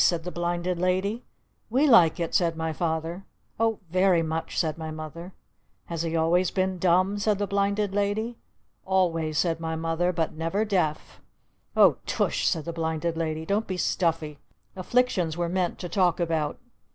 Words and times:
said 0.03 0.23
the 0.23 0.31
Blinded 0.31 0.79
Lady. 0.79 1.23
"We 1.69 1.87
like 1.87 2.19
it!" 2.19 2.33
said 2.33 2.55
my 2.57 2.73
Father. 2.73 3.23
"Oh 3.59 3.77
very 3.91 4.23
much!" 4.23 4.57
said 4.57 4.75
my 4.75 4.89
Mother. 4.89 5.31
"Has 5.85 6.01
he 6.01 6.15
always 6.15 6.49
been 6.49 6.79
dumb?" 6.79 7.19
said 7.19 7.37
the 7.37 7.45
Blinded 7.45 7.93
Lady. 7.93 8.39
"Always," 8.83 9.37
said 9.37 9.59
my 9.59 9.75
Mother. 9.75 10.11
"But 10.11 10.33
never 10.33 10.65
deaf!" 10.65 11.21
"Oh 11.77 11.97
Tush!" 12.07 12.47
said 12.47 12.65
the 12.65 12.73
Blinded 12.73 13.15
Lady. 13.15 13.45
"Don't 13.45 13.67
be 13.67 13.77
stuffy! 13.77 14.39
Afflictions 14.75 15.37
were 15.37 15.47
meant 15.47 15.77
to 15.77 15.87
talk 15.87 16.19
about!" 16.19 16.57